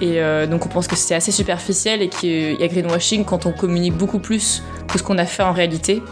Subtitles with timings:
[0.00, 3.46] Et euh, donc on pense que c'est assez superficiel et qu'il y a greenwashing quand
[3.46, 6.02] on communique beaucoup plus que ce qu'on a fait en réalité.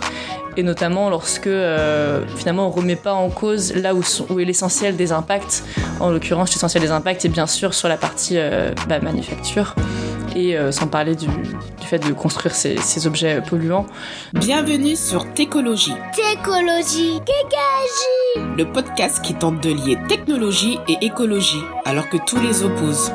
[0.56, 4.96] Et notamment lorsque euh, finalement on remet pas en cause là où, où est l'essentiel
[4.96, 5.64] des impacts.
[6.00, 9.74] En l'occurrence, l'essentiel des impacts est bien sûr sur la partie euh, bah, manufacture
[10.36, 13.86] et sans parler du, du, fait de construire ces, ces, objets polluants.
[14.34, 15.94] Bienvenue sur Técologie.
[16.14, 22.62] Técologie, Kékagie Le podcast qui tente de lier technologie et écologie alors que tous les
[22.62, 23.10] opposent.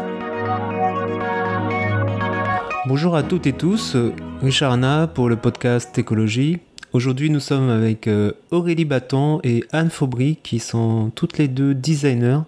[2.86, 3.96] Bonjour à toutes et tous,
[4.42, 6.60] Richard Anna pour le podcast Écologie.
[6.92, 11.73] Aujourd'hui, nous sommes avec euh, Aurélie Batton et Anne Faubry qui sont toutes les deux
[11.73, 12.42] designers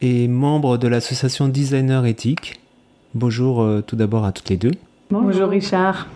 [0.00, 2.58] et membres de l'association Designer Éthique.
[3.12, 4.72] Bonjour euh, tout d'abord à toutes les deux.
[5.10, 6.08] Bonjour Richard.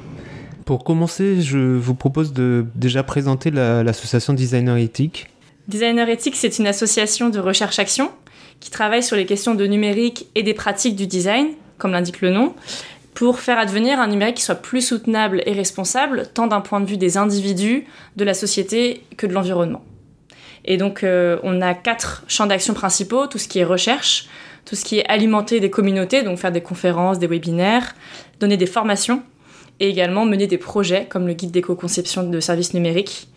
[0.64, 5.28] Pour commencer, je vous propose de déjà présenter l'association Designer Éthique.
[5.68, 8.10] Designer Éthique, c'est une association de recherche-action
[8.60, 12.30] qui travaille sur les questions de numérique et des pratiques du design, comme l'indique le
[12.30, 12.54] nom,
[13.22, 16.86] pour faire advenir un numérique qui soit plus soutenable et responsable, tant d'un point de
[16.86, 19.84] vue des individus, de la société que de l'environnement.
[20.64, 24.26] Et donc, euh, on a quatre champs d'action principaux, tout ce qui est recherche,
[24.64, 27.94] tout ce qui est alimenter des communautés, donc faire des conférences, des webinaires,
[28.40, 29.22] donner des formations,
[29.78, 33.28] et également mener des projets comme le guide d'éco-conception de services numériques.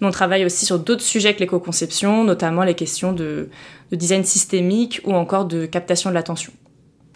[0.00, 3.50] Mais on travaille aussi sur d'autres sujets que l'éco-conception, notamment les questions de,
[3.90, 6.54] de design systémique ou encore de captation de l'attention.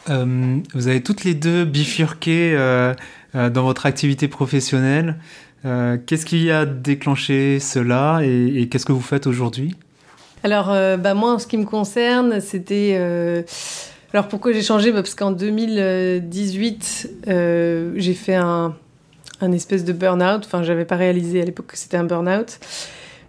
[0.09, 2.95] Euh, vous avez toutes les deux bifurqué euh,
[3.35, 5.17] euh, dans votre activité professionnelle.
[6.07, 9.75] Qu'est-ce qui a déclenché cela et, qu'est-ce que vous faites aujourd'hui?
[10.43, 12.97] Alors, bah, moi, en ce qui me concerne, c'était...
[14.15, 14.93] Alors, pourquoi j'ai changé?
[14.93, 18.77] Bah, Parce qu'en 2018, j'ai fait un,
[19.43, 20.45] un espèce de burn-out.
[20.47, 22.59] Enfin, j'avais pas réalisé à l'époque que c'était un burn-out.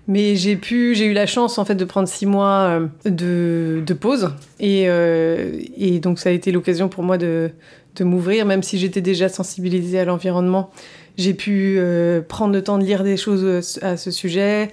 [0.10, 3.94] Mais j'ai pu, j'ai eu la chance en fait de prendre six mois de, de
[3.94, 7.52] pause et, euh, et, donc ça a été l'occasion pour moi de,
[7.96, 10.72] de m'ouvrir, même si j'étais déjà sensibilisée à l'environnement.
[11.20, 14.72] J'ai pu euh, prendre le temps de lire des choses à ce sujet,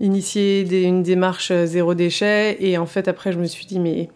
[0.00, 4.08] initier une démarche zéro déchet et en fait après je me suis dit mais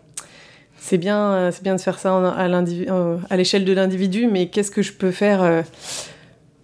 [0.79, 4.95] c'est bien, c'est bien de faire ça à, l'échelle de l'individu, mais qu'est-ce que je
[4.95, 5.65] peux faire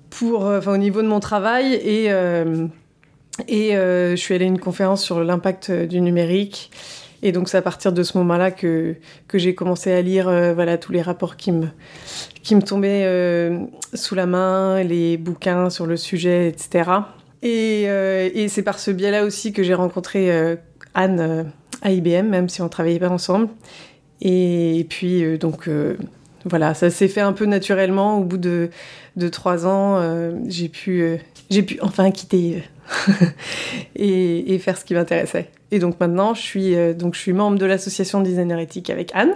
[0.09, 2.67] pour, enfin au niveau de mon travail et euh,
[3.47, 6.71] et euh, je suis allée à une conférence sur l'impact du numérique.
[7.23, 8.95] Et donc, c'est à partir de ce moment-là que,
[9.27, 11.67] que j'ai commencé à lire euh, voilà, tous les rapports qui me,
[12.43, 13.59] qui me tombaient euh,
[13.95, 16.91] sous la main, les bouquins sur le sujet, etc.
[17.43, 20.57] Et, euh, et c'est par ce biais-là aussi que j'ai rencontré euh,
[20.95, 21.51] Anne
[21.83, 23.49] à IBM, même si on ne travaillait pas ensemble.
[24.21, 25.69] Et, et puis, donc,
[26.45, 28.19] voilà, ça s'est fait un peu naturellement.
[28.19, 28.71] Au bout de,
[29.17, 30.01] de trois ans,
[30.47, 31.19] j'ai pu,
[31.51, 32.65] j'ai pu enfin quitter
[33.97, 35.49] et, faire ce qui m'intéressait.
[35.71, 39.11] Et donc maintenant, je suis, euh, donc, je suis membre de l'association Designer Éthique avec
[39.15, 39.35] Anne.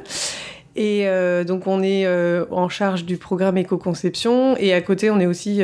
[0.74, 5.20] Et euh, donc on est euh, en charge du programme éco-conception et à côté on
[5.20, 5.60] est aussi,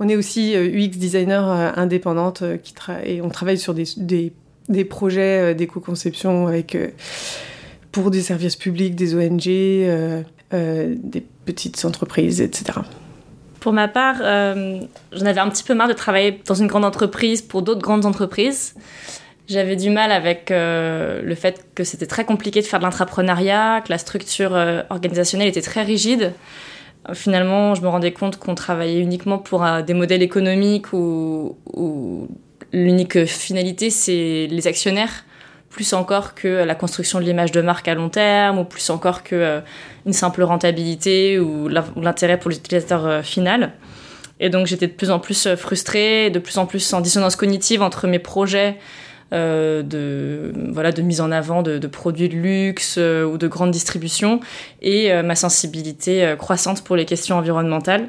[0.00, 1.48] on est aussi UX designer
[1.78, 2.74] indépendante qui
[3.04, 4.34] et on travaille sur des, des,
[4.68, 6.76] des projets d'éco-conception avec
[7.90, 12.80] pour des services publics, des ONG, des petites entreprises, etc.
[13.64, 14.78] Pour ma part, euh,
[15.12, 18.04] j'en avais un petit peu marre de travailler dans une grande entreprise pour d'autres grandes
[18.04, 18.74] entreprises.
[19.48, 23.80] J'avais du mal avec euh, le fait que c'était très compliqué de faire de l'intrapreneuriat,
[23.80, 26.34] que la structure euh, organisationnelle était très rigide.
[27.14, 31.56] Finalement, je me rendais compte qu'on travaillait uniquement pour des modèles économiques où
[32.70, 35.24] l'unique finalité, c'est les actionnaires
[35.74, 39.24] plus encore que la construction de l'image de marque à long terme, ou plus encore
[39.24, 39.60] que euh,
[40.06, 43.72] une simple rentabilité ou l'intérêt pour l'utilisateur euh, final.
[44.40, 47.36] Et donc j'étais de plus en plus euh, frustrée, de plus en plus en dissonance
[47.36, 48.76] cognitive entre mes projets
[49.32, 53.48] euh, de, voilà, de mise en avant de, de produits de luxe euh, ou de
[53.48, 54.40] grande distribution
[54.80, 58.08] et ma sensibilité croissante pour les questions environnementales.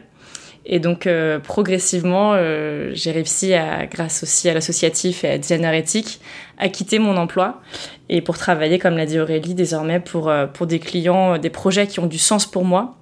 [0.65, 5.73] Et donc, euh, progressivement, euh, j'ai réussi, à, grâce aussi à l'associatif et à Designer
[5.73, 6.19] Éthique,
[6.57, 7.61] à quitter mon emploi
[8.09, 11.87] et pour travailler, comme l'a dit Aurélie, désormais pour, euh, pour des clients, des projets
[11.87, 12.95] qui ont du sens pour moi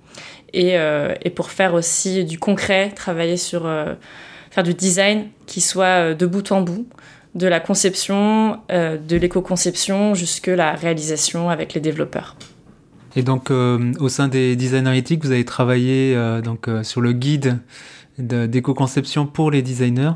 [0.54, 3.94] et, euh, et pour faire aussi du concret, travailler sur euh,
[4.51, 6.86] faire du design qui soit de bout en bout,
[7.36, 12.36] de la conception, euh, de l'éco-conception jusque la réalisation avec les développeurs.
[13.15, 17.01] Et donc, euh, au sein des designers éthiques, vous avez travaillé euh, donc, euh, sur
[17.01, 17.60] le guide
[18.19, 20.12] d'éco-conception pour les designers.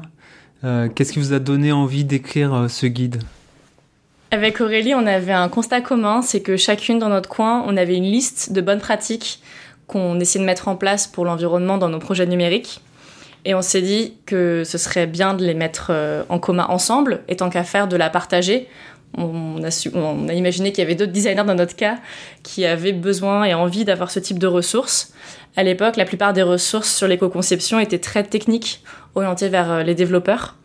[0.61, 3.23] Qu'est-ce qui vous a donné envie d'écrire ce guide?
[4.29, 7.95] Avec Aurélie, on avait un constat commun, c'est que chacune dans notre coin, on avait
[7.95, 9.41] une liste de bonnes pratiques
[9.87, 12.81] qu'on essayait de mettre en place pour l'environnement dans nos projets numériques.
[13.45, 15.91] Et on s'est dit que ce serait bien de les mettre
[16.29, 18.67] en commun ensemble, et tant qu'à faire, de la partager
[19.15, 21.97] On a, imaginé qu'il y avait d'autres designers dans notre cas
[22.43, 25.13] qui avaient besoin et envie d'avoir ce type de ressources.
[25.55, 28.83] À l'époque, la plupart des ressources sur l'éco-conception étaient très techniques,
[29.15, 30.55] orientées vers euh, les développeurs.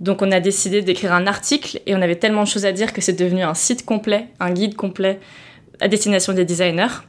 [0.00, 2.92] Donc on a décidé d'écrire un article et on avait tellement de choses à dire
[2.92, 5.20] que c'est devenu un site complet, un guide complet
[5.80, 7.02] à destination des designers.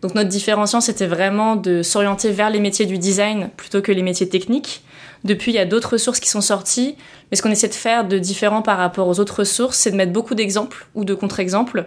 [0.00, 4.02] Donc notre différenciation, c'était vraiment de s'orienter vers les métiers du design plutôt que les
[4.02, 4.82] métiers techniques.
[5.24, 6.96] Depuis, il y a d'autres ressources qui sont sorties,
[7.30, 9.96] mais ce qu'on essaie de faire de différent par rapport aux autres ressources, c'est de
[9.96, 11.86] mettre beaucoup d'exemples ou de contre-exemples,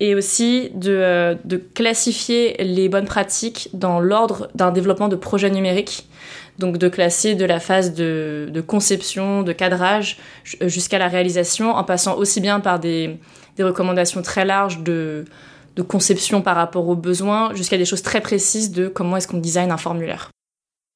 [0.00, 5.50] et aussi de, euh, de, classifier les bonnes pratiques dans l'ordre d'un développement de projets
[5.50, 6.08] numériques.
[6.58, 10.18] Donc de classer de la phase de, de conception, de cadrage,
[10.62, 13.18] jusqu'à la réalisation, en passant aussi bien par des,
[13.56, 15.26] des recommandations très larges de,
[15.76, 19.38] de conception par rapport aux besoins, jusqu'à des choses très précises de comment est-ce qu'on
[19.38, 20.30] design un formulaire.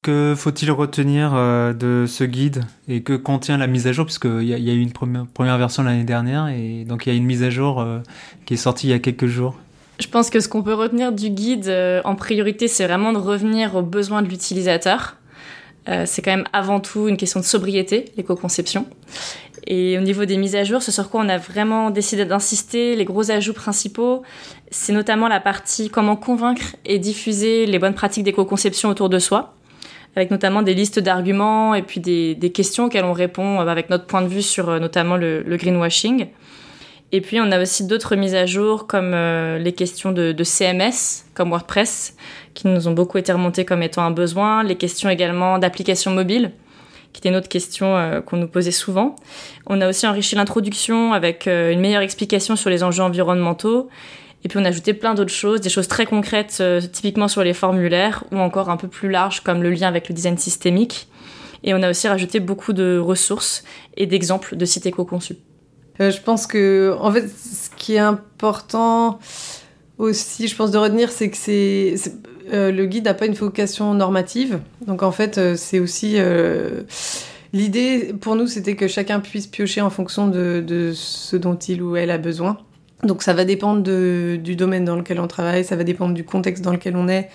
[0.03, 4.05] Que faut-il retenir euh, de ce guide et que contient la mise à jour?
[4.05, 7.25] Puisqu'il y, a, eu une première, version l'année dernière et donc il y a une
[7.25, 7.99] mise à jour euh,
[8.47, 9.59] qui est sortie il y a quelques jours.
[9.99, 13.19] Je pense que ce qu'on peut retenir du guide euh, en priorité, c'est vraiment de
[13.19, 15.17] revenir aux besoins de l'utilisateur.
[16.05, 18.85] C'est quand même avant tout une question de sobriété, l'éco-conception.
[19.65, 22.95] Et au niveau des mises à jour, ce sur quoi on a vraiment décidé d'insister,
[22.95, 24.21] les gros ajouts principaux,
[24.69, 29.55] c'est notamment la partie comment convaincre et diffuser les bonnes pratiques d'éco-conception autour de soi
[30.15, 34.05] avec notamment des listes d'arguments et puis des, des, questions auxquelles on répond avec notre
[34.05, 36.27] point de vue sur euh, notamment le, le greenwashing.
[37.13, 40.43] Et puis on a aussi d'autres mises à jour comme euh, les questions de, de,
[40.43, 42.15] CMS, comme WordPress,
[42.53, 46.51] qui nous ont beaucoup été remontées comme étant un besoin, les questions également d'applications mobiles,
[47.11, 49.17] qui était une autre question euh, qu'on nous posait souvent.
[49.67, 53.89] On a aussi enrichi l'introduction avec euh, une meilleure explication sur les enjeux environnementaux
[54.43, 57.43] et puis on a ajouté plein d'autres choses, des choses très concrètes, euh, typiquement sur
[57.43, 61.07] les formulaires, ou encore un peu plus larges comme le lien avec le design systémique.
[61.63, 63.63] Et on a aussi rajouté beaucoup de ressources
[63.95, 65.37] et d'exemples de sites éco-conçus.
[65.99, 69.19] Euh, je pense que, en fait, ce qui est important
[69.99, 71.93] aussi, je pense, de retenir, c'est que c'est,
[72.51, 74.59] euh, le guide n'a pas une vocation normative.
[74.87, 76.17] Donc en fait, c'est aussi.
[77.53, 81.95] L'idée pour nous, c'était que chacun puisse piocher en fonction de ce dont il ou
[81.95, 82.57] elle a besoin.
[83.03, 86.23] Donc ça va dépendre de, du domaine dans lequel on travaille, ça va dépendre du
[86.23, 87.29] contexte dans lequel on est,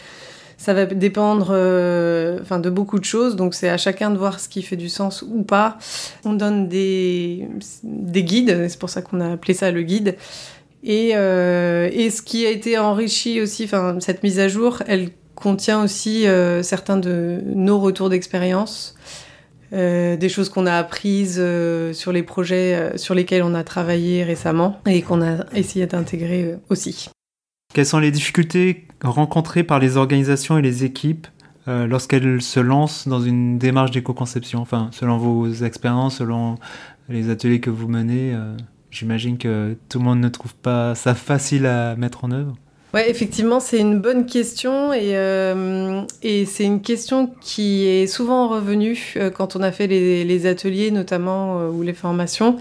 [0.57, 3.37] ça va dépendre euh, de beaucoup de choses.
[3.37, 5.79] Donc c'est à chacun de voir ce qui fait du sens ou pas.
[6.25, 7.49] On donne des,
[7.83, 10.17] des guides, c'est pour ça qu'on a appelé ça le guide.
[10.85, 15.83] Et, euh, et ce qui a été enrichi aussi, cette mise à jour, elle contient
[15.83, 18.95] aussi euh, certains de nos retours d'expérience.
[19.73, 23.65] Euh, des choses qu'on a apprises euh, sur les projets euh, sur lesquels on a
[23.65, 27.09] travaillé récemment et qu'on a essayé d'intégrer aussi.
[27.75, 31.27] Quelles sont les difficultés rencontrées par les organisations et les équipes
[31.67, 34.61] lorsqu'elles se lancent dans une démarche d'éco-conception?
[34.61, 36.55] Enfin, selon vos expériences, selon
[37.09, 38.35] les ateliers que vous menez,
[38.93, 42.57] j'imagine que tout le monde ne trouve pas ça facile à mettre en œuvre.
[42.97, 48.49] Ouais, effectivement, c'est une bonne question et, euh, et c'est une question qui est souvent
[48.49, 52.57] revenue euh, quand on a fait les, ateliers notamment euh, ou les formations.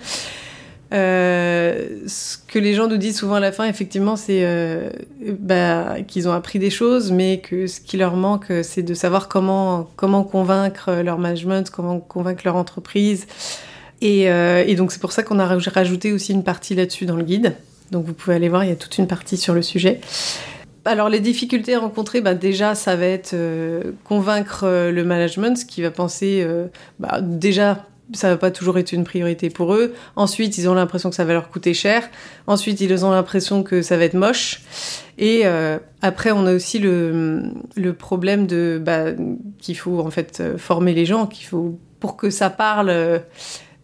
[0.92, 4.46] Ce que les gens nous disent souvent à la fin, effectivement, c'est
[5.40, 9.30] bah, qu'ils ont appris des choses, mais que ce qui leur manque, c'est de savoir
[9.30, 13.26] comment, convaincre leur management, comment convaincre leur entreprise.
[14.02, 17.56] Et donc c'est pour ça qu'on a rajouté aussi une partie là-dessus dans le guide.
[17.96, 20.02] Donc vous pouvez aller voir, il y a toute une partie sur le sujet.
[20.84, 25.82] Alors les difficultés rencontrées, bah, déjà ça va être euh, convaincre euh, le management qui
[25.82, 26.66] va penser, euh,
[27.00, 29.94] bah, déjà ça va pas toujours être une priorité pour eux.
[30.18, 32.04] Ensuite ils ont l'impression que ça va leur coûter cher.
[32.48, 34.62] Ensuite ils ont l'impression que ça va être moche.
[35.18, 35.46] Et
[36.02, 37.44] après on a aussi le,
[37.75, 39.06] le problème de bah,
[39.58, 43.24] qu'il faut en fait former les gens, qu'il faut pour que ça parle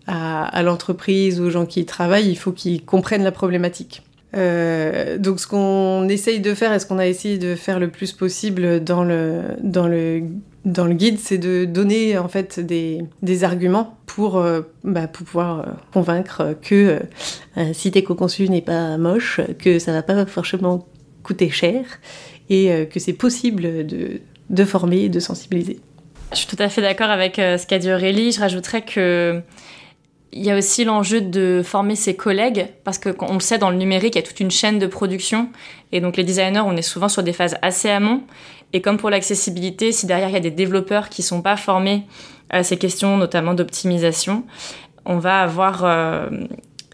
[0.07, 4.03] à, à l'entreprise, aux gens qui y travaillent, il faut qu'ils comprennent la problématique.
[4.33, 7.89] Euh, donc ce qu'on essaye de faire et ce qu'on a essayé de faire le
[7.89, 10.23] plus possible dans le, dans le,
[10.63, 15.25] dans le guide, c'est de donner en fait des, des arguments pour, euh, bah, pour
[15.25, 16.99] pouvoir euh, convaincre que
[17.57, 20.87] euh, si éco-conçu n'est pas moche, que ça va pas forcément
[21.23, 21.83] coûter cher
[22.49, 25.79] et que c'est possible de, de former et de sensibiliser.
[26.33, 28.33] Je suis tout à fait d'accord avec ce qu'a dit Aurélie.
[28.33, 29.41] Je rajouterais que
[30.33, 33.69] il y a aussi l'enjeu de former ses collègues, parce que on le sait, dans
[33.69, 35.49] le numérique, il y a toute une chaîne de production.
[35.91, 38.23] Et donc, les designers, on est souvent sur des phases assez amont.
[38.73, 42.03] Et comme pour l'accessibilité, si derrière il y a des développeurs qui sont pas formés
[42.49, 44.45] à ces questions, notamment d'optimisation,
[45.05, 46.29] on va avoir euh,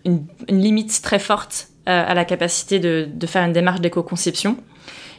[0.06, 4.58] une, limite très forte euh, à la capacité de, de faire une démarche d'éco-conception.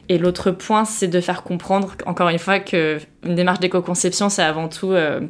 [0.08, 4.68] Et l'autre point, c'est de faire comprendre, encore une fois, qu'une démarche d'éco-conception, c'est avant
[4.68, 4.90] tout...
[4.90, 5.20] Euh,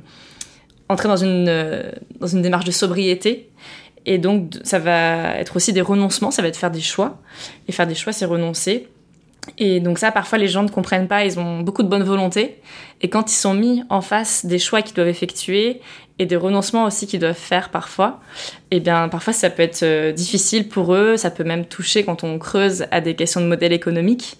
[0.88, 1.90] entrer dans une, euh,
[2.20, 3.50] dans une démarche de sobriété
[4.06, 7.18] Et donc, ça va être aussi des renoncements, ça va être faire des choix.
[7.68, 8.88] Et faire des choix, c'est renoncer.
[9.56, 12.60] Et donc ça, parfois, les gens ne comprennent pas, ils ont beaucoup de bonne volonté.
[13.00, 15.80] Et quand ils sont mis en face des choix qu'ils doivent effectuer
[16.18, 18.20] et des renoncements aussi qu'ils doivent faire parfois,
[18.70, 22.24] eh bien, parfois, ça peut être euh, difficile pour eux, ça peut même toucher quand
[22.24, 24.36] on creuse à des questions de modèle économique.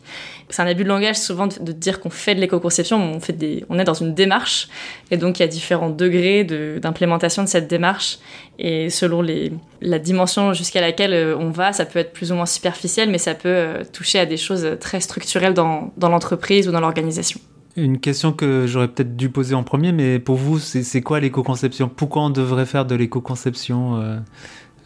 [0.51, 3.21] C'est un abus de langage souvent de, dire qu'on fait de l'éco-conception, on,
[3.69, 4.69] on est dans une démarche,
[5.11, 8.19] et donc il y a différents degrés d'implémentation de, cette démarche,
[8.59, 12.35] et selon les, la dimension jusqu'à laquelle euh, on va, ça peut être plus ou
[12.35, 16.67] moins superficiel, mais ça peut euh, toucher à des choses très structurelles dans, dans l'entreprise
[16.67, 17.41] ou dans l'organisation.
[17.79, 21.89] Une question que j'aurais peut-être dû poser en premier, mais pour vous, c'est quoi l'éco-conception?
[21.89, 24.19] Pourquoi on devrait faire de l'éco-conception euh,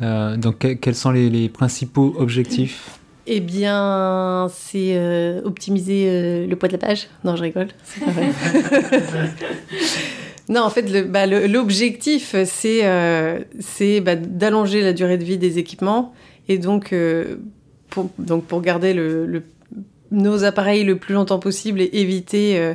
[0.03, 2.99] euh, Donc, quels sont les, principaux objectifs?
[3.27, 7.09] Eh bien, c'est euh, optimiser le poids de la page.
[7.25, 7.69] Non, je rigole.
[7.83, 8.29] C'est pas vrai.
[10.51, 16.13] non, en fait, bah, l'objectif, c'est bah, d'allonger la durée de vie des équipements
[16.49, 16.95] et donc,
[17.89, 19.43] pour, donc pour garder le, le
[20.13, 22.75] nos appareils le plus longtemps possible et éviter euh,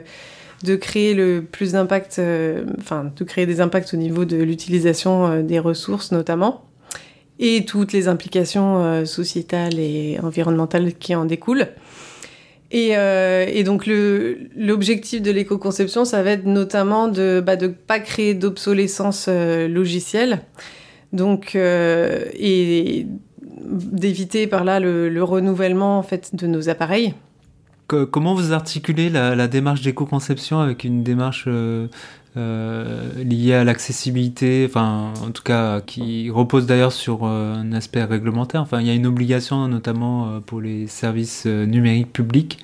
[0.63, 5.27] de créer le plus d'impact, euh, enfin de créer des impacts au niveau de l'utilisation
[5.27, 6.65] euh, des ressources notamment,
[7.39, 11.67] et toutes les implications sociétales et environnementales qui en découlent.
[12.71, 12.95] Et,
[13.63, 20.41] donc l'objectif de l'éco-conception, ça va être notamment de ne bah, pas créer d'obsolescence logicielle,
[21.13, 23.05] donc et
[23.63, 27.13] d'éviter par là le, le, renouvellement en fait de nos appareils
[27.87, 31.87] comment vous articulez la, démarche d'éco-conception avec une démarche euh,
[32.35, 38.03] euh, liée à l'accessibilité, enfin en tout cas qui repose d'ailleurs sur euh, un aspect
[38.03, 38.61] réglementaire?
[38.61, 42.59] Enfin, il y a une obligation notamment pour les services numériques publics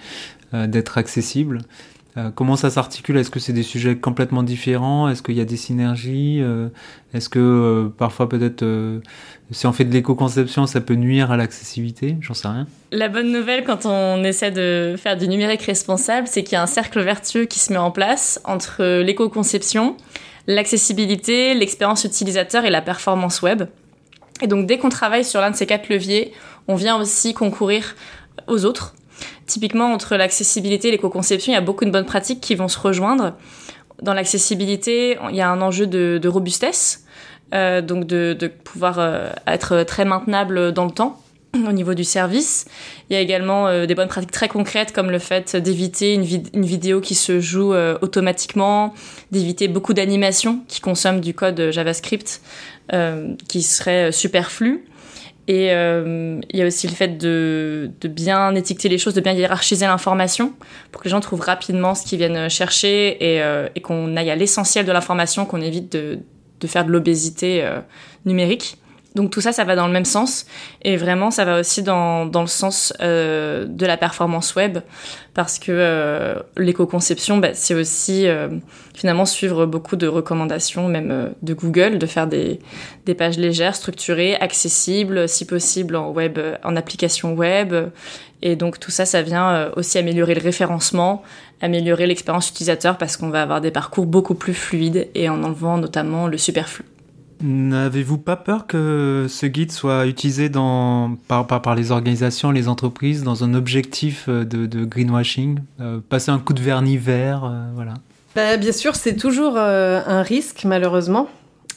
[0.51, 1.61] d'être accessibles.
[2.15, 3.17] Euh, comment ça s'articule?
[3.17, 5.09] Est-ce que c'est des sujets complètement différents?
[5.09, 6.39] Est-ce qu'il y a des synergies?
[6.41, 6.69] Euh,
[7.13, 8.63] Est-ce que euh, parfois peut-être
[9.51, 12.17] si on fait de l'éco-conception, ça peut nuire à l'accessibilité?
[12.21, 12.67] J'en sais rien.
[12.91, 16.61] La bonne nouvelle quand on essaie de faire du numérique responsable, c'est qu'il y a
[16.61, 19.97] un cercle vertueux qui se met en place entre l'éco-conception,
[20.47, 23.63] l'accessibilité, l'expérience utilisateur et la performance web.
[24.41, 26.33] Et donc dès qu'on travaille sur l'un de ces quatre leviers,
[26.67, 27.95] on vient aussi concourir
[28.47, 28.95] aux autres
[29.45, 32.79] Typiquement, entre l'accessibilité et l'éco-conception, il y a beaucoup de bonnes pratiques qui vont se
[32.79, 33.33] rejoindre.
[34.01, 37.05] Dans l'accessibilité, il y a un enjeu de, robustesse,
[37.53, 41.21] euh, donc de, pouvoir euh, être très maintenable dans le temps
[41.67, 42.65] au niveau du service.
[43.09, 46.25] Il y a également euh, des bonnes pratiques très concrètes comme le fait d'éviter une,
[46.53, 48.93] une, vidéo qui se joue automatiquement,
[49.31, 52.41] d'éviter beaucoup d'animations qui consomment du code JavaScript
[53.47, 54.85] qui serait superflu.
[55.47, 59.19] Et euh, il y a aussi le fait de, de, bien étiqueter les choses, de
[59.19, 60.53] bien hiérarchiser l'information
[60.91, 64.31] pour que les gens trouvent rapidement ce qu'ils viennent chercher et, euh, et qu'on aille
[64.31, 66.19] à l'essentiel de l'information, qu'on évite de,
[66.61, 67.81] de, faire de l'obésité euh,
[68.25, 68.77] numérique.
[69.15, 70.45] Donc tout ça, ça va dans le même sens.
[70.81, 74.79] Et vraiment, ça va aussi dans, dans le sens euh, de la performance web.
[75.33, 78.49] Parce que euh, l'éco-conception, bah, c'est aussi euh,
[78.93, 82.59] finalement suivre beaucoup de recommandations, même de Google, de faire des,
[83.05, 87.73] des pages légères, structurées, accessibles, si possible en web, en application web.
[88.41, 91.23] Et donc tout ça, ça vient aussi améliorer le référencement,
[91.61, 95.77] améliorer l'expérience utilisateur parce qu'on va avoir des parcours beaucoup plus fluides et en enlevant
[95.77, 96.83] notamment le superflu.
[97.45, 103.43] N'avez-vous pas peur que ce guide soit utilisé par, par, les organisations, les entreprises, dans
[103.43, 107.95] un objectif euh, de, greenwashing euh, Passer un coup de vernis vert, euh, voilà.
[108.33, 111.27] Bah, bien sûr, c'est toujours un risque, malheureusement.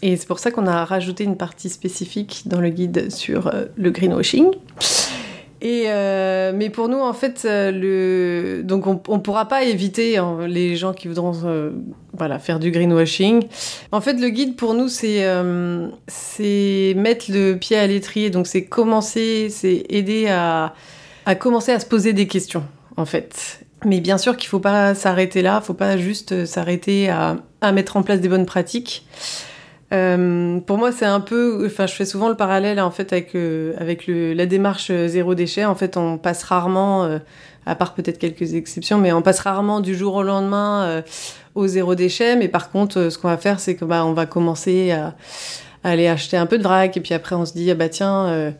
[0.02, 3.90] Et c'est pour ça qu'on a rajouté une partie spécifique dans le guide sur le
[3.90, 4.52] greenwashing.
[5.64, 8.62] Euh, mais pour nous, en fait, euh, le...
[8.62, 11.70] donc on, on pourra pas éviter hein, les gens qui voudront euh,
[12.40, 13.46] faire du greenwashing.
[13.92, 15.24] En fait, le guide pour nous, c'est
[16.96, 18.30] mettre le pied à l'étrier.
[18.30, 20.74] Donc c'est commencer, c'est aider à
[21.38, 22.64] commencer à se poser des questions,
[22.96, 23.60] en fait.
[23.84, 25.60] Mais bien sûr qu'il faut pas s'arrêter là.
[25.60, 29.06] Faut pas juste s'arrêter à mettre en place des bonnes pratiques.
[29.92, 33.34] Euh, pour moi, c'est un peu, enfin, je fais souvent le parallèle en fait avec
[33.36, 35.64] euh, avec le, la démarche euh, zéro déchet.
[35.64, 37.08] En fait, on passe rarement,
[37.66, 41.02] à part peut-être quelques exceptions, mais on passe rarement du jour au lendemain
[41.54, 42.36] au zéro déchet.
[42.36, 45.14] Mais par contre, ce qu'on va faire, c'est que bah, on va commencer à,
[45.84, 48.52] aller acheter un peu de vrac, et puis après, on se dit ah bah tiens.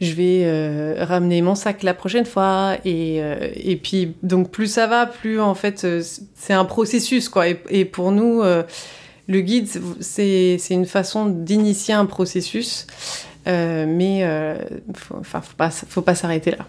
[0.00, 3.16] je vais ramener mon sac la prochaine fois et,
[3.56, 5.86] et puis donc plus ça va plus en fait
[6.34, 8.42] c'est un processus quoi et, et pour nous
[9.30, 9.68] le guide,
[10.00, 12.86] c'est une façon d'initier un processus,
[13.46, 14.56] euh, mais euh,
[15.20, 16.66] enfin, faut, pas, faut pas s'arrêter là.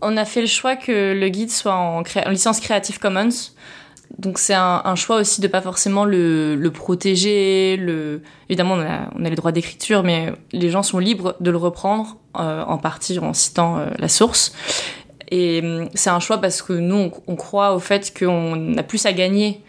[0.00, 3.28] On a fait le choix que le guide soit en, licence Creative Commons.
[4.18, 7.74] Donc c'est un, choix aussi de pas forcément le, protéger.
[8.48, 12.16] Évidemment, on a, on les droits d'écriture, mais les gens sont libres de le reprendre,
[12.34, 14.52] en partie en citant la source.
[15.30, 19.06] Et hum, c'est un choix parce que nous, on, croit au fait qu'on a plus
[19.06, 19.62] à gagner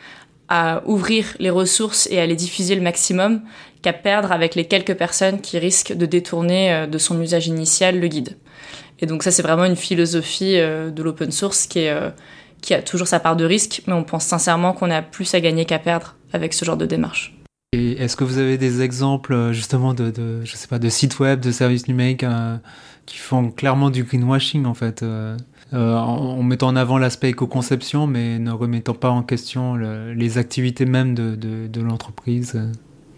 [0.54, 3.42] à ouvrir les ressources et à les diffuser le maximum
[3.82, 8.02] qu'à perdre avec les quelques personnes qui risquent de détourner euh, de son usage initial
[8.02, 8.36] le guide.
[9.00, 12.12] Et donc ça, c'est vraiment une philosophie euh, de l'open source euh,
[12.62, 15.40] qui a toujours sa part de risque, mais on pense sincèrement qu'on a plus à
[15.40, 17.34] gagner qu'à perdre avec ce genre de démarche.
[17.72, 21.40] Et est-ce que vous avez des exemples justement de, je sais pas, de sites web,
[21.40, 22.26] de services numériques
[23.06, 25.06] qui font clairement du greenwashing en fait
[25.74, 31.14] en, mettant en avant l'aspect éco-conception, mais ne remettant pas en question les activités même
[31.16, 32.62] de, l'entreprise.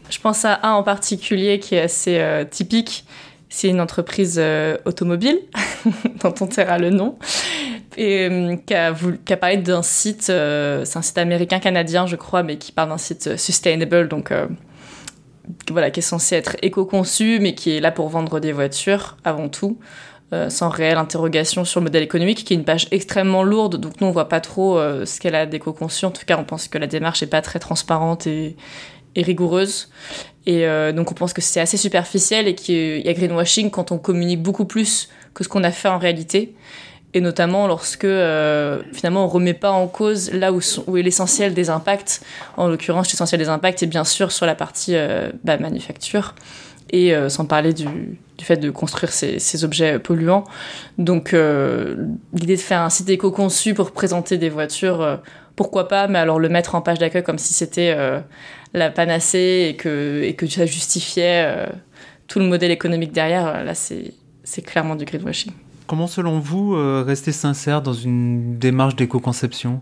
[0.10, 3.06] Je pense à un en particulier qui est assez euh, typique.
[3.50, 5.40] C'est une entreprise euh, automobile,
[6.24, 7.18] dont on taira le nom,
[7.98, 8.94] et qui, a
[9.26, 12.98] qui, a parlé d'un site, c'est un site américain-canadien, je crois, mais qui parle d'un
[12.98, 14.32] site sustainable, donc
[15.72, 19.50] voilà, qui est censé être éco-conçu, mais qui est là pour vendre des voitures avant
[19.50, 19.78] tout.
[20.34, 24.02] Euh, sans réelle interrogation sur le modèle économique, qui est une page extrêmement lourde, donc
[24.02, 26.06] nous on voit pas trop euh, ce qu'elle a d'éco-conçu.
[26.06, 28.56] En tout cas, on pense que la démarche est pas très transparente et,
[29.16, 29.90] rigoureuse.
[30.48, 33.92] Et euh, donc on pense que c'est assez superficiel et qu'il y a greenwashing quand
[33.92, 36.56] on communique beaucoup plus que ce qu'on a fait en réalité.
[37.14, 38.08] Et notamment lorsque
[38.92, 42.22] finalement on remet pas en cause là où, où est l'essentiel des impacts.
[42.58, 44.96] En l'occurrence, l'essentiel des impacts est bien sûr sur la partie
[45.44, 46.34] bah, manufacture
[46.90, 47.86] et sans parler du,
[48.44, 50.44] du fait de construire ces, objets polluants.
[50.98, 51.96] Donc euh,
[52.34, 55.16] l'idée de faire un site éco-conçu pour présenter des voitures, euh,
[55.56, 58.20] pourquoi pas, mais alors le mettre en page d'accueil comme si c'était euh,
[58.74, 61.68] la panacée et que, et que ça justifiait
[62.28, 65.54] tout le modèle économique derrière, là c'est clairement du greenwashing.
[65.88, 66.72] Comment selon vous
[67.04, 69.82] rester sincère dans une démarche d'éco-conception?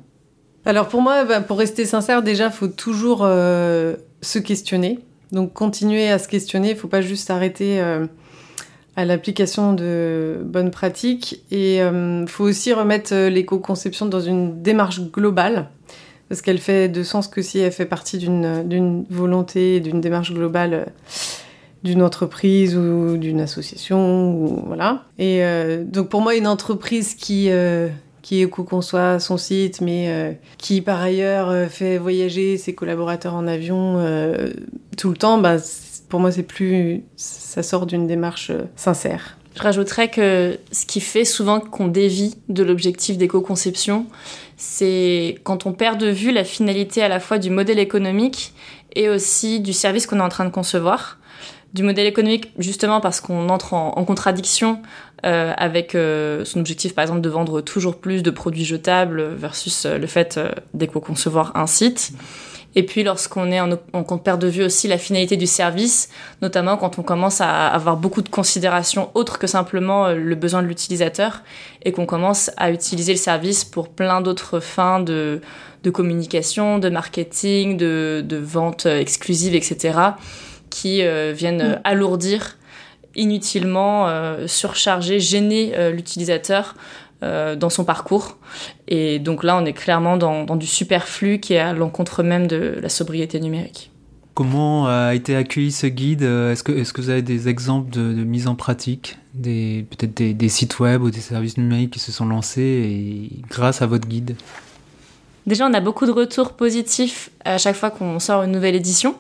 [0.66, 5.00] Alors pour moi, bah, pour rester sincère, déjà, il faut toujours se questionner.
[5.32, 7.82] Donc continuer à se questionner, il ne faut pas juste arrêter
[9.02, 11.44] à l'application de bonnes pratiques.
[11.52, 15.70] Et il euh, faut aussi remettre euh, l'éco-conception dans une démarche globale,
[16.30, 20.74] parce qu'elle fait de sens que si elle fait partie d'une volonté, d'une démarche globale
[20.74, 20.86] euh,
[21.84, 24.64] d'une entreprise ou d'une association.
[24.68, 25.06] Voilà.
[25.18, 25.42] Et
[25.84, 27.50] donc pour moi, une entreprise qui...
[28.22, 34.00] qui éco-conçoit son site, mais qui par ailleurs fait voyager ses collaborateurs en avion
[34.96, 35.58] tout le temps, bah,
[36.12, 39.38] pour moi, c'est plus, ça sort d'une démarche euh, sincère.
[39.56, 44.06] Je rajouterais que ce qui fait souvent qu'on dévie de l'objectif d'éco-conception,
[44.58, 48.54] c'est quand on perd de vue la finalité à la fois du modèle économique
[48.96, 51.18] et aussi du service qu'on est en train de concevoir.
[51.74, 54.82] Du modèle économique, justement parce qu'on entre en, contradiction
[55.26, 59.86] euh, avec euh, son objectif, par exemple, de vendre toujours plus de produits jetables versus
[59.86, 60.38] le fait
[60.74, 62.12] d'éco-concevoir un site.
[62.76, 66.10] Et puis lorsqu'on est en, on perd de vue aussi la finalité du service,
[66.42, 70.62] notamment quand on commence à avoir beaucoup de considérations autres que simplement euh, le besoin
[70.62, 71.44] de l'utilisateur
[71.84, 75.42] et qu'on commence à utiliser le service pour plein d'autres fins de,
[75.84, 80.00] de communication, de marketing, de, de vente exclusive, etc.,
[80.70, 81.82] qui euh, viennent mm.
[81.84, 82.58] alourdir
[83.14, 86.76] inutilement, euh, surcharger, gêner l'utilisateur
[87.24, 88.38] euh, dans son parcours.
[88.88, 92.78] Et donc là, on est clairement dans, du superflu qui est à l'encontre même de
[92.82, 93.92] la sobriété numérique.
[94.34, 96.24] Comment a été accueilli ce guide?
[96.24, 100.50] Est-ce que, est que vous avez des exemples de, mise en pratique des, Peut-être des,
[100.50, 104.36] sites web ou des services numériques qui se sont lancés et, grâce à votre guide?
[105.46, 109.16] Déjà, on a beaucoup de retours positifs à chaque fois qu'on sort une nouvelle édition.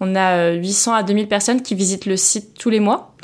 [0.00, 3.14] On a 800 à 2000 personnes qui visitent le site tous les mois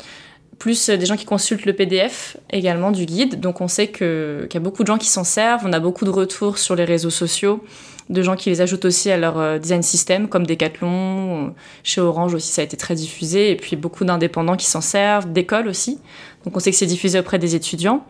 [0.59, 3.39] plus euh, des gens qui consultent le PDF également du guide.
[3.39, 5.63] Donc on sait qu'il y a beaucoup de gens qui s'en servent.
[5.65, 7.63] On a beaucoup de retours sur les réseaux sociaux,
[8.09, 11.49] de gens qui les ajoutent aussi à leur euh, design system, comme Decathlon, euh,
[11.83, 15.31] chez Orange aussi ça a été très diffusé, et puis beaucoup d'indépendants qui s'en servent,
[15.31, 15.99] d'écoles aussi.
[16.45, 18.05] Donc on sait que c'est diffusé auprès des étudiants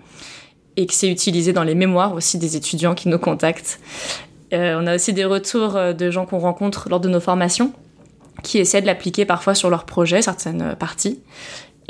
[0.75, 3.79] et que c'est utilisé dans les mémoires aussi des étudiants qui nous contactent.
[4.51, 7.73] on a aussi des retours de gens qu'on rencontre lors de nos formations
[8.43, 11.19] qui essaient de l'appliquer parfois sur leurs projets, certaines parties.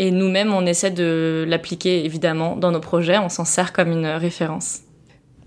[0.02, 4.06] Et nous-mêmes, on essaie de l'appliquer évidemment dans nos projets, on s'en sert comme une
[4.06, 4.80] référence.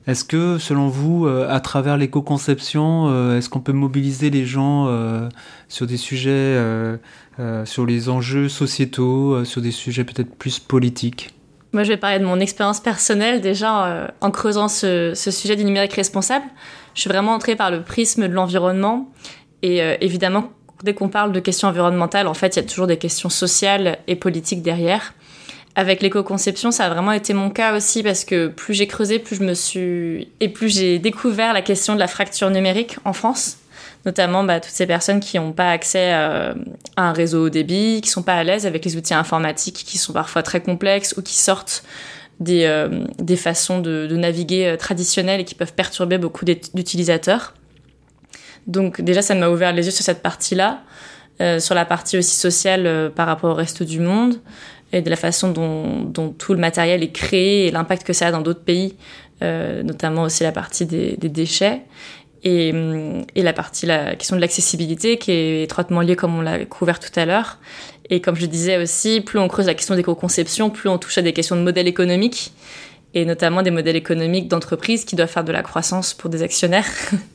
[0.06, 4.88] Est-ce que, selon vous, euh, à travers l'éco-conception, euh, est-ce qu'on peut mobiliser les gens
[4.88, 5.26] euh,
[5.68, 6.60] sur des sujets,
[7.64, 11.30] sur les enjeux sociétaux, sur des sujets peut-être plus politiques?
[11.72, 13.40] Moi, je vais parler de mon expérience personnelle.
[13.40, 16.44] Déjà, en creusant ce, ce, sujet du numérique responsable,
[16.94, 19.10] je suis vraiment entrée par le prisme de l'environnement.
[19.62, 20.50] Et évidemment,
[20.82, 23.98] dès qu'on parle de questions environnementales, en fait, il y a toujours des questions sociales
[24.06, 25.14] et politiques derrière.
[25.74, 29.36] avec l'éco-conception, ça a vraiment été mon cas aussi parce que plus j'ai creusé, plus
[29.36, 33.56] je me suis et plus j'ai découvert la question de la fracture numérique en France,
[34.04, 36.52] notamment bah, toutes ces personnes qui n'ont pas accès euh,
[36.96, 40.12] à un réseau débit, qui sont pas à l'aise avec les outils informatiques qui sont
[40.12, 41.84] parfois très complexes ou qui sortent
[42.38, 47.54] des, euh, des façons de, de naviguer euh, traditionnelles et qui peuvent perturber beaucoup d'utilisateurs.
[48.66, 50.82] Donc déjà, ça m'a ouvert les yeux sur cette partie-là,
[51.40, 54.36] euh, sur la partie aussi sociale euh, par rapport au reste du monde
[54.92, 58.26] et de la façon dont, dont tout le matériel est créé et l'impact que ça
[58.26, 58.96] a dans d'autres pays,
[59.42, 61.80] euh, notamment aussi la partie des, des déchets.
[62.44, 66.42] Et, hum, et, la partie, la question de l'accessibilité qui est étroitement liée comme on
[66.42, 67.58] l'a couvert tout à l'heure.
[68.10, 71.22] Et comme je disais aussi, plus on creuse la question d'éco-conception, plus on touche à
[71.22, 72.52] des questions de modèles économiques,
[73.14, 76.88] et notamment des modèles économiques d'entreprises qui doivent faire de la croissance pour des actionnaires.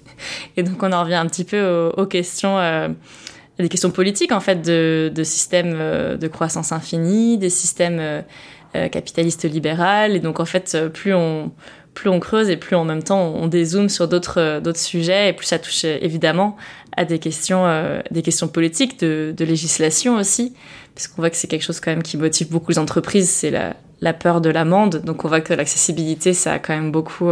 [0.55, 2.89] et donc on en revient un petit peu aux, questions, euh,
[3.59, 8.87] des questions politiques en fait, de, de systèmes euh, de croissance infinie, des systèmes euh,
[8.89, 10.15] capitalistes libérales.
[10.15, 11.51] Et donc en fait, plus on
[12.19, 15.83] creuse et plus en même temps on dézoome sur d'autres sujets et plus ça touche
[15.83, 16.55] évidemment
[16.95, 17.65] à des questions
[18.11, 20.53] des questions politiques de, législation aussi.
[20.93, 23.29] Parce qu'on voit que c'est quelque chose quand même qui motive beaucoup les entreprises.
[23.29, 23.51] C'est
[24.01, 25.01] la, peur de l'amende.
[25.03, 27.31] Donc on voit que l'accessibilité ça a quand même beaucoup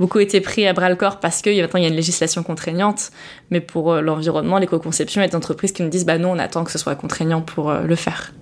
[0.00, 2.42] beaucoup été pris à bras le corps parce que maintenant il y a une législation
[2.42, 3.10] contraignante
[3.50, 6.32] mais pour euh, l'environnement l'éco-conception il y a des entreprises qui nous disent bah non
[6.32, 8.32] on attend que ce soit contraignant pour euh, le faire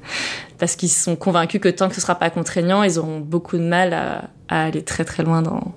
[0.59, 3.65] parce qu'ils sont convaincus que tant que ce sera pas contraignant ils auront beaucoup de
[3.65, 5.75] mal à, aller très très loin dans,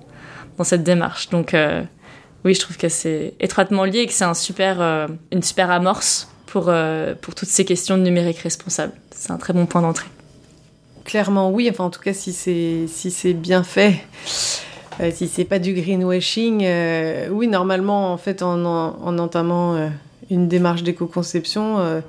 [0.57, 1.29] dans cette démarche.
[1.29, 1.81] Donc euh,
[2.45, 6.29] oui, je trouve que c'est étroitement lié et que c'est un super, une super amorce
[6.45, 6.71] pour,
[7.21, 8.93] pour toutes ces questions de numérique responsable.
[9.13, 10.07] C'est un très bon point d'entrée.
[11.03, 14.01] Clairement oui, enfin en tout cas si c'est si c'est bien fait.
[15.01, 19.75] Euh, si c'est pas du greenwashing, euh, oui, normalement, en fait, en, en, en entamant
[19.75, 19.87] euh,
[20.29, 22.01] une démarche d'éco-conception, euh,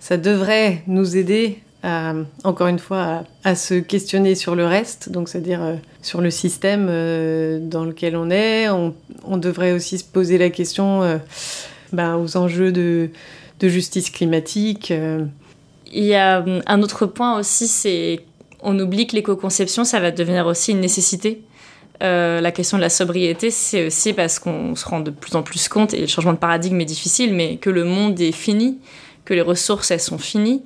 [0.00, 1.60] ça devrait nous aider
[2.42, 6.86] encore une fois, à, se questionner sur le reste, donc c'est-à-dire sur le système
[7.68, 8.68] dans lequel on est.
[8.68, 11.20] On, devrait aussi se poser la question
[11.92, 13.10] ben, aux enjeux de,
[13.60, 14.92] de, justice climatique.
[15.92, 18.18] Il y a un autre point aussi, c'est
[18.62, 21.44] on oublie que l'éco-conception, ça va devenir aussi une nécessité.
[22.02, 25.42] Euh, la question de la sobriété, c'est aussi parce qu'on se rend de plus en
[25.42, 28.78] plus compte, et le changement de paradigme est difficile, mais que le monde est fini,
[29.24, 30.62] que les ressources, elles sont finies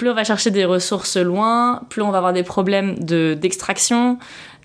[0.00, 4.18] plus on va chercher des ressources loin, plus on va avoir des problèmes d'extraction, de,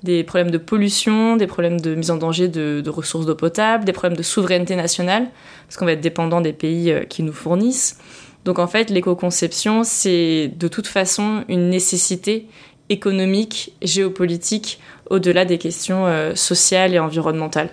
[0.06, 3.84] des problèmes de pollution, des problèmes de mise en danger de, de ressources d'eau potable,
[3.84, 5.28] des problèmes de souveraineté nationale,
[5.68, 8.00] parce qu'on va être dépendant des pays euh, qui nous fournissent.
[8.46, 12.48] Donc en fait, l'éco-conception, c'est de toute façon une nécessité
[12.88, 17.70] économique, géopolitique, au-delà des questions euh, sociales et environnementales.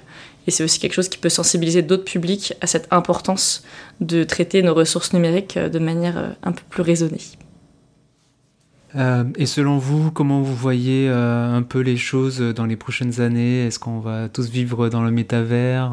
[0.47, 3.65] Et c'est aussi quelque chose qui peut sensibiliser d'autres publics à cette importance
[4.01, 7.21] de traiter nos ressources numériques euh, de manière euh, un peu plus raisonnée.
[9.39, 13.67] Et selon vous, comment vous voyez un peu les choses dans les prochaines années?
[13.67, 15.93] Est-ce qu'on va tous vivre dans le métavers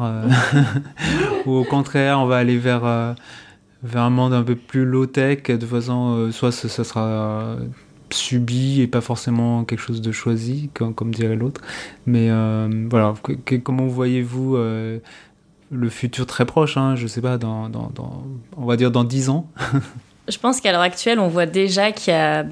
[1.46, 3.14] Ou au contraire, on va aller vers,
[3.82, 5.44] vers un monde un peu plus low-tech?
[5.44, 7.56] De façon, soit ça, ça sera
[8.14, 11.60] subi et pas forcément quelque chose de choisi, comme, dirait l'autre.
[12.06, 13.14] Mais euh, voilà,
[13.62, 14.98] comment voyez-vous euh,
[15.70, 17.38] le futur très proche hein, Je sais pas,
[18.56, 19.48] on va dire dans 10 ans?
[20.28, 22.44] Je pense qu'à l'heure actuelle, on voit déjà qu'il y a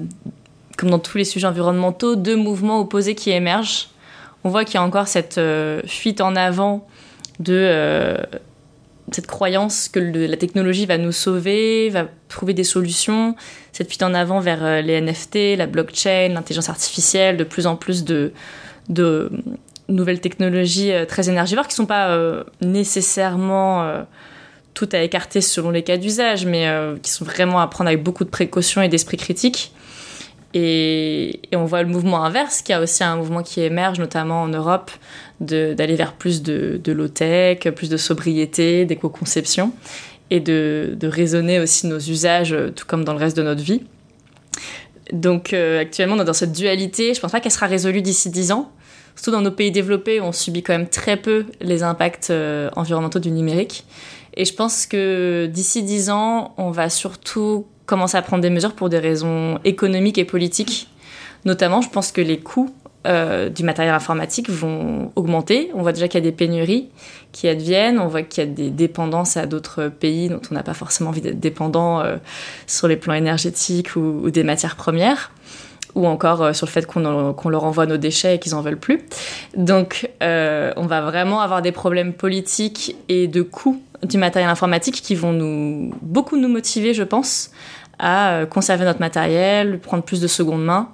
[0.77, 3.89] comme dans tous les sujets environnementaux, deux mouvements opposés qui émergent.
[4.45, 6.87] On voit qu'il y a encore cette euh, fuite en avant
[7.39, 8.17] de
[9.11, 13.35] cette croyance que la technologie va nous sauver, va trouver des solutions,
[13.71, 17.75] cette fuite en avant vers euh, les NFT, la blockchain, l'intelligence artificielle, de plus en
[17.75, 18.31] plus de,
[19.87, 24.05] nouvelles technologies euh, très énergivores qui ne sont pas euh, nécessairement
[24.73, 26.67] toutes à écarter selon les cas d'usage, mais
[27.01, 29.73] qui sont vraiment à prendre avec beaucoup de précautions et d'esprit critique.
[30.53, 34.47] Et, on voit le mouvement inverse, qui a aussi un mouvement qui émerge, notamment en
[34.47, 34.91] Europe,
[35.39, 39.71] d'aller vers plus de, de low-tech, plus de sobriété, d'éco-conception,
[40.31, 43.81] et de, de, raisonner aussi nos usages, tout comme dans le reste de notre vie.
[45.11, 47.13] Donc euh, actuellement, on est dans cette dualité.
[47.13, 48.71] Je pense pas qu'elle sera résolue d'ici 10 ans.
[49.15, 53.19] Surtout dans nos pays développés, on subit quand même très peu les impacts euh, environnementaux
[53.19, 53.85] du numérique.
[54.35, 58.73] Et je pense que d'ici 10 ans, on va surtout commencer à prendre des mesures
[58.73, 60.87] pour des raisons économiques et politiques.
[61.43, 62.73] Notamment, je pense que les coûts
[63.07, 65.71] euh, du matériel informatique vont augmenter.
[65.73, 66.89] On voit déjà qu'il y a des pénuries
[67.31, 70.63] qui adviennent, on voit qu'il y a des dépendances à d'autres pays dont on n'a
[70.63, 72.17] pas forcément envie d'être dépendant euh,
[72.67, 75.31] sur les plans énergétiques ou, des matières premières
[75.95, 78.61] ou encore euh, sur le fait qu'on qu leur envoie nos déchets et qu'ils en
[78.61, 79.01] veulent plus.
[79.55, 85.01] Donc euh, on va vraiment avoir des problèmes politiques et de coûts du matériel informatique
[85.01, 87.51] qui vont nous beaucoup nous motiver, je pense,
[87.97, 90.89] à conserver notre matériel, prendre plus de seconde main.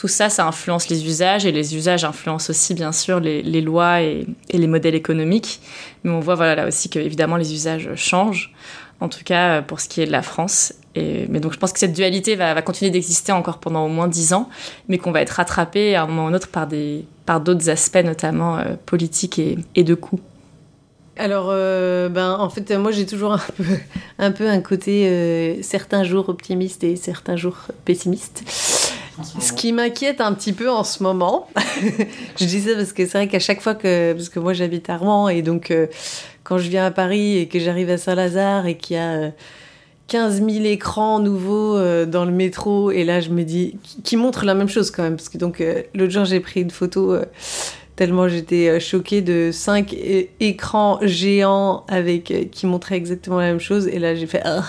[0.00, 4.00] Tout ça, ça influence les usages et les usages influencent aussi bien sûr les, lois
[4.00, 5.60] et, les modèles économiques.
[6.04, 8.54] Mais on voit voilà là aussi que évidemment les usages changent.
[9.00, 10.74] En tout cas pour ce qui est de la France.
[10.96, 14.32] Mais donc je pense que cette dualité va, continuer d'exister encore pendant au moins dix
[14.32, 14.48] ans,
[14.88, 17.70] mais qu'on va être rattrapé à un moment ou un autre par des par d'autres
[17.70, 20.18] aspects, notamment euh, politiques et, et, de coûts.
[21.16, 23.64] Alors, euh, ben, en fait, moi, j'ai toujours un peu,
[24.18, 28.42] un peu un côté euh, certains jours optimiste et certains jours pessimiste.
[29.22, 31.48] Ce qui m'inquiète un petit peu en ce moment,
[32.38, 34.88] je dis ça parce que c'est vrai qu'à chaque fois que, parce que moi j'habite
[34.90, 35.86] à Rouen et donc euh,
[36.44, 39.32] quand je viens à Paris et que j'arrive à Saint-Lazare et qu'il y a
[40.08, 44.44] 15 000 écrans nouveaux euh, dans le métro et là je me dis, qui, montrent
[44.44, 47.16] la même chose quand même, parce que donc euh, l'autre jour j'ai pris une photo
[47.96, 49.94] tellement j'étais choquée de cinq
[50.40, 54.64] écrans géants avec qui montraient exactement la même chose et là j'ai fait ah.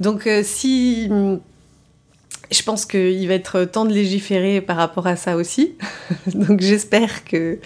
[0.00, 1.10] donc si
[2.50, 5.76] je pense qu'il va être temps de légiférer par rapport à ça aussi.
[6.34, 7.58] Donc j'espère que,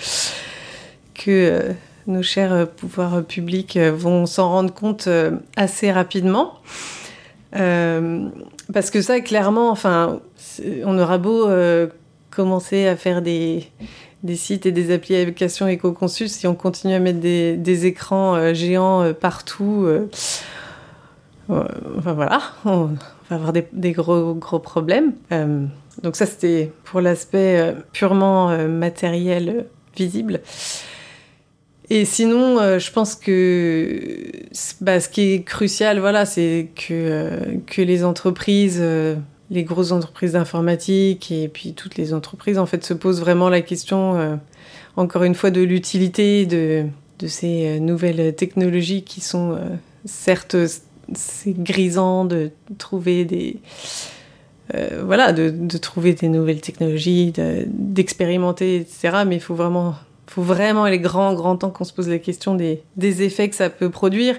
[1.15, 1.73] que euh,
[2.07, 6.55] nos chers pouvoirs publics vont s'en rendre compte euh, assez rapidement.
[7.55, 8.29] Euh,
[8.73, 10.21] parce que ça, clairement, enfin,
[10.85, 11.49] on aura beau
[12.31, 13.67] commencer à faire des,
[14.23, 19.87] des sites et des applications éco-conçues si on continue à mettre des, écrans géants partout.
[21.51, 22.41] enfin voilà,
[23.31, 25.13] va avoir des, gros, gros problèmes.
[25.33, 25.65] Euh,
[26.03, 30.41] donc ça, c'était pour l'aspect euh, purement euh, matériel visible.
[31.91, 34.31] Et sinon, je pense que
[34.81, 38.83] bah, ce qui est crucial, voilà, c'est que, que les entreprises,
[39.51, 43.61] les grosses entreprises d'informatique et puis toutes les entreprises, en fait, se posent vraiment la
[43.61, 44.41] question,
[44.97, 46.87] encore une fois, de l'utilité de,
[47.19, 49.59] de ces nouvelles technologies qui sont
[50.07, 50.57] certes
[51.17, 53.59] c'est grisant de trouver des
[54.75, 57.33] euh, voilà de, de, trouver des nouvelles technologies
[57.67, 59.95] d'expérimenter etc mais il faut vraiment
[60.27, 63.57] faut vraiment les grands grands temps qu'on se pose la question des, des effets que
[63.57, 64.37] ça peut produire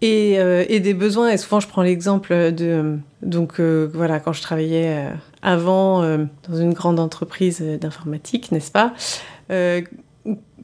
[0.00, 1.30] et, euh, et des besoins.
[1.30, 5.10] Et souvent je prends l'exemple de donc euh, voilà quand je travaillais
[5.42, 8.94] avant dans une grande entreprise d'informatique n'est-ce pas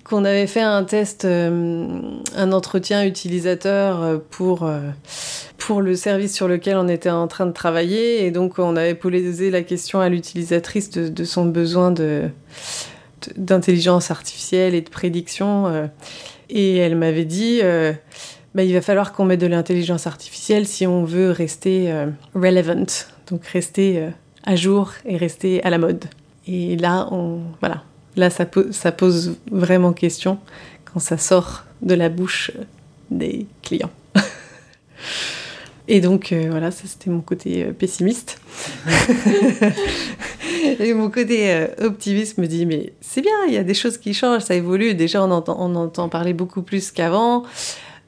[0.08, 2.00] qu'on avait fait un test, euh,
[2.34, 4.80] un entretien utilisateur euh, pour, euh,
[5.58, 8.24] pour le service sur lequel on était en train de travailler.
[8.24, 12.28] Et donc, on avait posé la question à l'utilisatrice de, son besoin de,
[13.36, 15.90] d'intelligence artificielle et de prédiction.
[16.48, 17.60] et elle m'avait dit,
[18.54, 21.92] bah, il va falloir qu'on mette de l'intelligence artificielle si on veut rester
[22.34, 22.86] relevant,
[23.30, 24.08] donc rester
[24.44, 26.06] à jour et rester à la mode.
[26.46, 27.82] Et là, on, voilà,
[28.18, 30.38] Là, ça, ça pose vraiment question
[30.84, 32.50] quand ça sort de la bouche
[33.12, 33.92] des clients.
[35.86, 38.40] Et donc, euh, voilà, ça c'était mon côté euh, pessimiste.
[40.80, 43.98] et mon côté euh, optimiste me dit, mais c'est bien, il y a des choses
[43.98, 44.94] qui changent, ça évolue.
[44.94, 47.44] Déjà, on entend, on entend parler beaucoup plus qu'avant.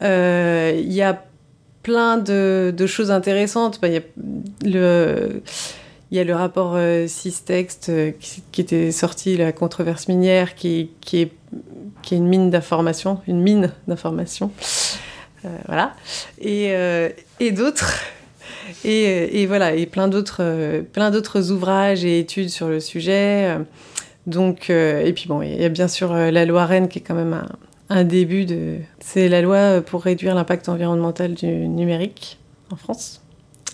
[0.03, 1.25] Il y a
[1.85, 3.79] plein de, de choses intéressantes.
[3.85, 4.03] Il y a
[4.65, 5.41] le
[6.11, 8.11] il y a le rapport euh, Systext euh,
[8.53, 11.33] qui, était sorti, la controverse minière, qui, qui, est,
[12.03, 14.51] qui est une mine d'information, une mine d'information.
[15.45, 15.95] Euh, voilà.
[16.41, 16.75] Et,
[17.39, 18.03] et d'autres.
[18.85, 21.13] Et, et, voilà, et plein d'autres, plein
[21.51, 23.57] ouvrages et études sur le sujet.
[24.27, 27.15] Donc, et puis bon, il y a bien sûr la loi Rennes qui est quand
[27.15, 27.49] même un,
[27.89, 28.79] un début de.
[29.01, 32.39] C'est la loi pour réduire l'impact environnemental du numérique
[32.71, 33.20] en France.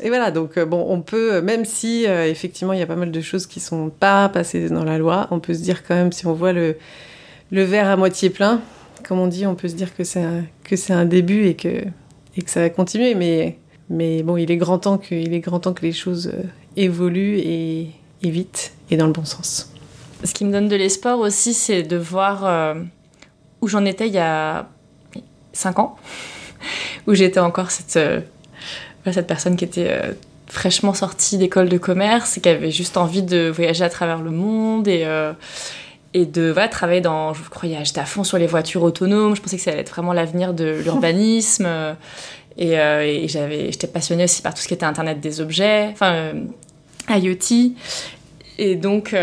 [0.03, 2.97] Et voilà, donc euh, bon, on peut, même si euh, effectivement il y a pas
[2.97, 5.95] mal de choses qui sont pas passées dans la loi, on peut se dire quand
[5.95, 6.77] même, si on voit le,
[7.51, 8.61] le verre à moitié plein,
[9.05, 10.45] comme on dit, on peut se dire que c'est un,
[10.91, 11.85] un début et que,
[12.37, 13.15] et que ça va continuer.
[13.15, 16.43] Mais, mais bon, il est grand temps que, est grand temps que les choses euh,
[16.77, 17.91] évoluent et,
[18.23, 19.73] et vite et dans le bon sens.
[20.25, 22.75] Ce qui me donne de l'espoir aussi, c'est de voir
[23.61, 24.69] où j'en étais il y a
[25.53, 25.97] 5 ans,
[27.07, 27.99] où j'étais encore cette
[29.13, 30.13] cette personne qui était euh,
[30.47, 34.31] fraîchement sortie d'école de commerce et qui avait juste envie de voyager à travers le
[34.31, 35.33] monde et, euh,
[36.15, 37.35] de travailler dans.
[37.35, 39.91] Je croyais, j'étais à fond sur les voitures autonomes, je pensais que ça allait être
[39.91, 41.67] vraiment l'avenir de l'urbanisme.
[42.59, 46.33] et, euh, j'étais passionnée aussi par tout ce qui était Internet des objets, enfin
[47.11, 47.75] IoT.
[48.59, 49.15] Et donc,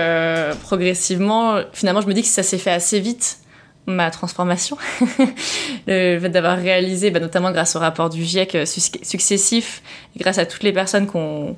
[0.62, 3.40] progressivement, finalement, je me dis que ça s'est fait assez vite
[3.86, 4.78] ma transformation.
[5.88, 9.82] le fait d'avoir réalisé, bah, notamment grâce au rapport du GIEC euh, successif,
[10.18, 11.58] grâce à toutes les personnes qui ont,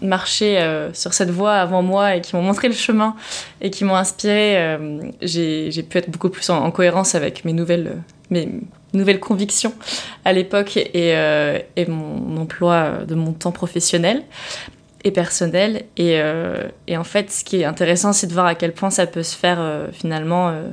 [0.00, 3.14] marché euh, sur cette voie avant moi et qui m'ont montré le chemin
[3.60, 8.02] et qui m'ont inspiré, euh, j'ai pu être beaucoup plus en, cohérence avec mes nouvelles,
[8.30, 8.48] mes
[8.94, 9.74] nouvelles convictions
[10.24, 11.10] à l'époque et,
[11.76, 14.22] et, mon emploi de mon temps professionnel
[15.06, 15.84] et personnel.
[15.96, 16.20] Et,
[16.88, 19.22] et, en fait, ce qui est intéressant, c'est de voir à quel point ça peut
[19.22, 20.48] se faire finalement.
[20.48, 20.68] Euh,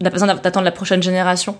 [0.00, 1.58] on a besoin d'attendre la prochaine génération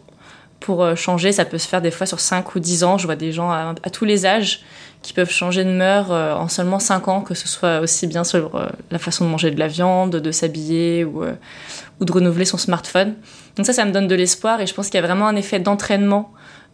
[0.61, 1.33] pour changer.
[1.33, 2.99] Ça peut se faire des fois sur 5 ou 10 ans.
[2.99, 4.61] Je vois des gens à, à tous les âges
[5.03, 8.71] qui peuvent changer de mœurs en seulement 5 ans, que ce soit aussi bien sur
[8.91, 11.25] la façon de manger de la viande, de s'habiller ou,
[12.01, 13.15] ou de renouveler son smartphone.
[13.57, 15.37] Donc ça, ça me donne de l'espoir et je pense qu'il y a vraiment un
[15.37, 16.33] effet d'entraînement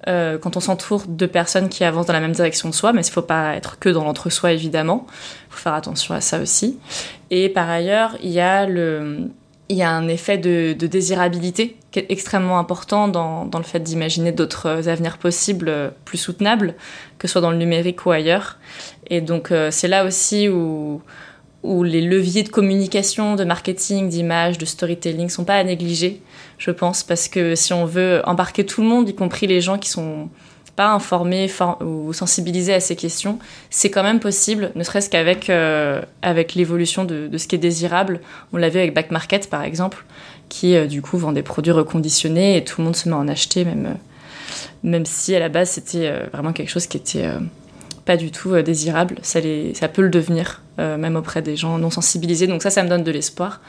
[0.09, 3.02] euh, quand on s'entoure de personnes qui avancent dans la même direction que soi, mais
[3.02, 5.06] il ne faut pas être que dans l'entre-soi, évidemment.
[5.48, 6.78] Il faut faire attention à ça aussi.
[7.30, 9.28] Et par ailleurs, il y a, le,
[9.68, 13.80] il y a un effet de, désirabilité qui est extrêmement important dans, dans le fait
[13.80, 16.74] d'imaginer d'autres avenirs possibles euh, plus soutenables,
[17.18, 18.59] que ce soit dans le numérique ou ailleurs.
[19.09, 21.00] Et donc euh, c'est là aussi où
[21.66, 26.22] où les leviers de communication, de marketing, d'image, de storytelling sont pas à négliger,
[26.58, 29.78] je pense, parce que si on veut embarquer tout le monde, y compris les gens
[29.78, 30.28] qui sont
[30.76, 33.38] pas informés ou sensibilisés à ces questions,
[33.70, 37.58] c'est quand même possible, ne serait-ce qu'avec euh, avec l'évolution de, de, ce qui est
[37.58, 38.20] désirable.
[38.52, 40.04] On l'a vu avec Back Market par exemple,
[40.50, 43.18] qui euh, du coup vend des produits reconditionnés et tout le monde se met à
[43.18, 43.94] en acheter, même, euh,
[44.82, 47.26] même si à la base c'était vraiment quelque chose qui était
[48.06, 49.16] pas du tout désirable.
[49.22, 52.46] Ça, les, ça peut le devenir euh, même auprès des gens non sensibilisés.
[52.46, 53.62] Donc ça, ça me donne de l'espoir.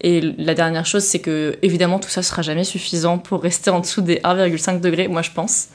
[0.00, 3.80] Et la dernière chose, c'est que évidemment, tout ça sera jamais suffisant pour rester en
[3.80, 5.68] dessous des 1,5 degrés, moi je pense.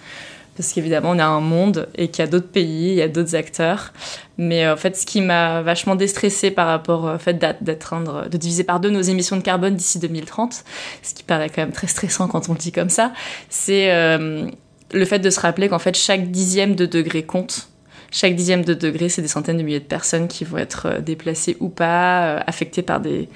[0.56, 3.10] Parce qu'évidemment, on a un monde et qu'il y a d'autres pays, il y a
[3.10, 3.91] d'autres acteurs.
[4.38, 8.38] Mais euh, en fait, ce qui m'a vachement déstressé par rapport au fait d'atteindre, de
[8.38, 10.63] diviser par deux nos émissions de carbone d'ici 2030,
[11.03, 13.12] ce qui paraît quand même très stressant quand on le dit comme ça,
[13.49, 14.47] c'est euh,
[14.93, 17.67] le fait de se rappeler qu'en fait, chaque dixième de degré compte
[18.12, 21.00] chaque dixième de degré, c'est des centaines de milliers de personnes qui vont être euh,
[21.00, 23.30] déplacées ou pas, euh, affectées par des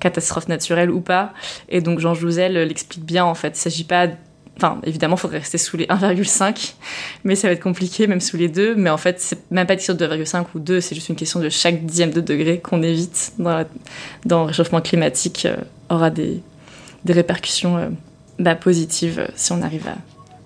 [0.00, 1.32] catastrophes naturelles ou pas.
[1.68, 3.56] Et donc Jean Jouzel l'explique bien en fait.
[3.56, 4.08] Il s'agit pas
[4.60, 6.74] Enfin, évidemment, il faudrait rester sous les 1,5,
[7.22, 8.74] mais ça va être compliqué, même sous les 2.
[8.74, 11.14] Mais en fait, c'est même pas une question de 2,5 ou 2, c'est juste une
[11.14, 13.64] question de chaque dixième de degré qu'on évite dans,
[14.28, 15.58] le réchauffement climatique euh,
[15.90, 16.42] aura des,
[17.04, 17.96] des répercussions
[18.40, 19.86] bah, positives si on arrive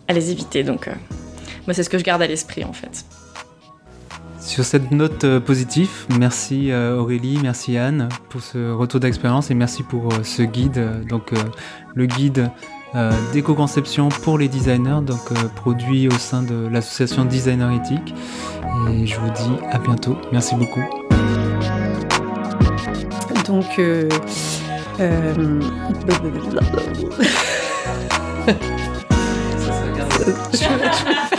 [0.09, 0.63] à les éviter.
[0.63, 0.89] Donc,
[1.67, 3.07] moi, c'est ce que je garde à l'esprit, en fait.
[4.45, 9.55] Sur cette note euh, positive, merci euh, Aurélie, merci Anne pour ce retour d'expérience et
[9.55, 11.07] merci pour euh, ce guide.
[11.09, 11.33] Donc
[11.95, 12.51] le guide
[13.33, 18.15] d'éco-conception pour les designers, donc produit au sein de l'association Designer Éthique.
[18.91, 20.19] Et je vous dis à bientôt.
[20.31, 20.83] Merci beaucoup.
[23.47, 24.09] Donc euh,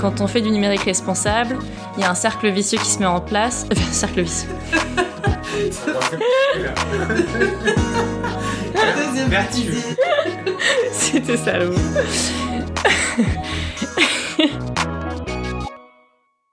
[0.00, 1.58] Quand on fait du numérique responsable,
[1.96, 3.66] il y a un cercle vicieux qui se met en place.
[3.70, 4.48] Enfin, un cercle vicieux.
[10.92, 11.76] C'était ça le mot.